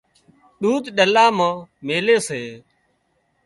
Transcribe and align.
ۮود 0.61 0.83
ڏلا 0.97 1.25
مان 1.37 1.55
ميلي 1.85 2.17
سي 2.27 2.41